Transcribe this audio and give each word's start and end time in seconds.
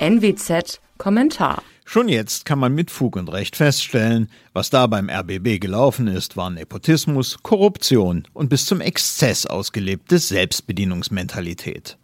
NWZ 0.00 0.80
Kommentar. 0.96 1.60
Schon 1.84 2.08
jetzt 2.08 2.44
kann 2.44 2.60
man 2.60 2.72
mit 2.72 2.92
Fug 2.92 3.16
und 3.16 3.32
Recht 3.32 3.56
feststellen, 3.56 4.30
was 4.52 4.70
da 4.70 4.86
beim 4.86 5.10
RBB 5.10 5.60
gelaufen 5.60 6.06
ist, 6.06 6.36
war 6.36 6.50
Nepotismus, 6.50 7.38
Korruption 7.42 8.22
und 8.32 8.48
bis 8.48 8.66
zum 8.66 8.80
Exzess 8.80 9.44
ausgelebte 9.44 10.20
Selbstbedienungsmentalität. 10.20 11.98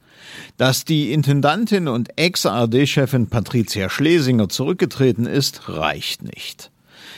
Dass 0.56 0.84
die 0.84 1.12
Intendantin 1.12 1.86
und 1.86 2.18
Ex-ARD-Chefin 2.18 3.28
Patricia 3.28 3.88
Schlesinger 3.88 4.48
zurückgetreten 4.48 5.26
ist, 5.26 5.68
reicht 5.68 6.24
nicht. 6.24 6.72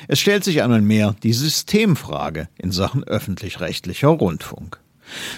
Es 0.09 0.21
stellt 0.21 0.45
sich 0.45 0.63
einmal 0.63 0.83
mehr 0.83 1.17
die 1.23 1.33
Systemfrage 1.33 2.49
in 2.59 2.71
Sachen 2.71 3.03
öffentlich-rechtlicher 3.03 4.09
Rundfunk. 4.09 4.79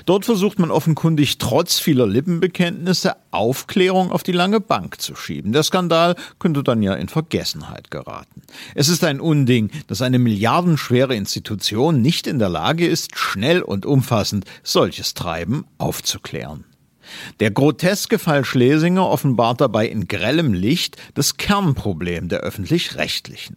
Dort 0.06 0.24
versucht 0.24 0.58
man 0.58 0.70
offenkundig 0.70 1.38
trotz 1.38 1.78
vieler 1.78 2.06
Lippenbekenntnisse 2.06 3.16
Aufklärung 3.30 4.10
auf 4.10 4.22
die 4.22 4.32
lange 4.32 4.60
Bank 4.60 5.00
zu 5.00 5.14
schieben. 5.14 5.52
Der 5.52 5.62
Skandal 5.62 6.16
könnte 6.38 6.62
dann 6.62 6.82
ja 6.82 6.94
in 6.94 7.08
Vergessenheit 7.08 7.90
geraten. 7.90 8.42
Es 8.74 8.88
ist 8.88 9.04
ein 9.04 9.20
Unding, 9.20 9.70
dass 9.86 10.02
eine 10.02 10.18
milliardenschwere 10.18 11.14
Institution 11.14 12.00
nicht 12.00 12.26
in 12.26 12.38
der 12.38 12.48
Lage 12.48 12.86
ist, 12.86 13.16
schnell 13.16 13.62
und 13.62 13.86
umfassend 13.86 14.44
solches 14.62 15.14
Treiben 15.14 15.64
aufzuklären. 15.78 16.64
Der 17.40 17.50
groteske 17.50 18.18
Fall 18.18 18.44
Schlesinger 18.44 19.08
offenbart 19.08 19.60
dabei 19.60 19.88
in 19.88 20.08
grellem 20.08 20.52
Licht 20.52 20.96
das 21.14 21.36
Kernproblem 21.36 22.28
der 22.28 22.40
öffentlich-rechtlichen. 22.40 23.56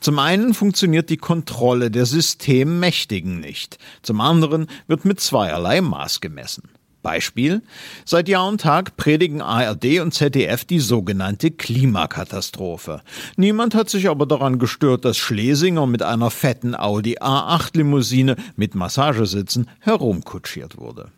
Zum 0.00 0.18
einen 0.18 0.54
funktioniert 0.54 1.10
die 1.10 1.16
Kontrolle 1.16 1.90
der 1.90 2.06
Systemmächtigen 2.06 3.40
nicht, 3.40 3.78
zum 4.02 4.20
anderen 4.20 4.66
wird 4.86 5.04
mit 5.04 5.20
zweierlei 5.20 5.80
Maß 5.80 6.20
gemessen. 6.20 6.68
Beispiel. 7.06 7.62
Seit 8.04 8.28
Jahr 8.28 8.48
und 8.48 8.60
Tag 8.60 8.96
predigen 8.96 9.40
ARD 9.40 10.00
und 10.00 10.12
ZDF 10.12 10.64
die 10.64 10.80
sogenannte 10.80 11.52
Klimakatastrophe. 11.52 13.00
Niemand 13.36 13.76
hat 13.76 13.88
sich 13.88 14.08
aber 14.08 14.26
daran 14.26 14.58
gestört, 14.58 15.04
dass 15.04 15.16
Schlesinger 15.16 15.86
mit 15.86 16.02
einer 16.02 16.32
fetten 16.32 16.74
Audi 16.74 17.18
A8 17.18 17.76
Limousine 17.76 18.34
mit 18.56 18.74
Massagesitzen 18.74 19.68
herumkutschiert 19.78 20.78
wurde. 20.78 21.12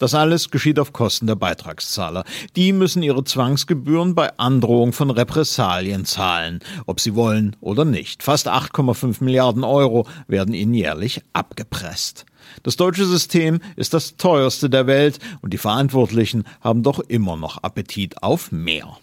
Das 0.00 0.14
alles 0.14 0.50
geschieht 0.50 0.78
auf 0.78 0.94
Kosten 0.94 1.26
der 1.26 1.34
Beitragszahler. 1.34 2.24
Die 2.56 2.72
müssen 2.72 3.02
ihre 3.02 3.22
Zwangsgebühren 3.22 4.14
bei 4.14 4.36
Androhung 4.38 4.94
von 4.94 5.10
Repressalien 5.10 6.06
zahlen, 6.06 6.60
ob 6.86 7.00
sie 7.00 7.14
wollen 7.14 7.54
oder 7.60 7.84
nicht. 7.84 8.22
Fast 8.22 8.48
8,5 8.48 9.22
Milliarden 9.22 9.62
Euro 9.62 10.06
werden 10.26 10.54
ihnen 10.54 10.72
jährlich 10.72 11.20
abgepresst. 11.34 12.24
Das 12.62 12.76
deutsche 12.76 13.04
System 13.04 13.60
ist 13.76 13.92
das 13.92 14.16
teuerste 14.16 14.70
der 14.70 14.86
Welt 14.86 15.18
und 15.42 15.52
die 15.52 15.58
Verantwortlichen 15.58 16.44
haben 16.62 16.82
doch 16.82 17.00
immer 17.00 17.36
noch 17.36 17.62
Appetit 17.62 18.22
auf 18.22 18.50
mehr. 18.52 18.96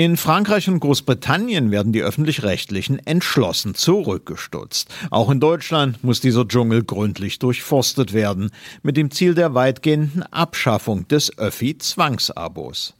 In 0.00 0.16
Frankreich 0.16 0.66
und 0.66 0.80
Großbritannien 0.80 1.70
werden 1.70 1.92
die 1.92 2.00
öffentlich-rechtlichen 2.00 3.06
entschlossen 3.06 3.74
zurückgestutzt. 3.74 4.88
Auch 5.10 5.28
in 5.28 5.40
Deutschland 5.40 6.02
muss 6.02 6.22
dieser 6.22 6.48
Dschungel 6.48 6.84
gründlich 6.84 7.38
durchforstet 7.38 8.14
werden, 8.14 8.50
mit 8.82 8.96
dem 8.96 9.10
Ziel 9.10 9.34
der 9.34 9.52
weitgehenden 9.52 10.22
Abschaffung 10.22 11.06
des 11.08 11.36
Öffi-Zwangsabos. 11.36 12.94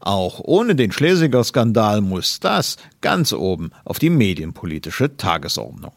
Auch 0.00 0.40
ohne 0.44 0.74
den 0.74 0.92
Schlesinger 0.92 1.42
Skandal 1.42 2.02
muss 2.02 2.38
das 2.38 2.76
ganz 3.00 3.32
oben 3.32 3.70
auf 3.86 3.98
die 3.98 4.10
medienpolitische 4.10 5.16
Tagesordnung. 5.16 5.92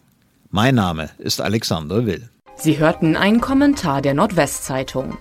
Mein 0.51 0.75
Name 0.75 1.09
ist 1.17 1.41
Alexander 1.41 2.05
Will. 2.05 2.29
Sie 2.55 2.79
hörten 2.79 3.17
einen 3.17 3.41
Kommentar 3.41 4.01
der 4.01 4.13
Nordwestzeitung. 4.13 5.17